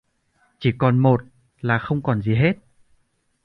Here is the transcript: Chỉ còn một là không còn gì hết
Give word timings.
Chỉ 0.59 0.71
còn 0.77 0.99
một 0.99 1.21
là 1.61 1.79
không 1.79 2.01
còn 2.01 2.21
gì 2.21 2.35
hết 2.35 2.53